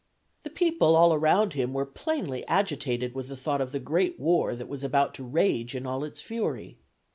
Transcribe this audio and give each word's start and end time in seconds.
The 0.41 0.49
people 0.49 0.95
all 0.95 1.13
around 1.13 1.53
him 1.53 1.75
were 1.75 1.85
plainly 1.85 2.43
agitated 2.47 3.13
with 3.13 3.27
the 3.27 3.37
thought 3.37 3.61
of 3.61 3.71
the 3.71 3.79
great 3.79 4.19
war 4.19 4.55
that 4.55 4.67
was 4.67 4.83
about 4.83 5.13
to 5.13 5.23
rage 5.23 5.75
in 5.75 5.85
all 5.85 6.03
its 6.03 6.21
fury. 6.21 6.79